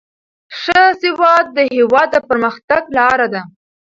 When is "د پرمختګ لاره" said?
2.11-3.27